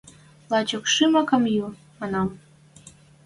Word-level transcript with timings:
–Лачокшымок 0.51 1.29
ам 1.35 1.43
йӱ,– 1.53 1.65
манам. 1.99 2.27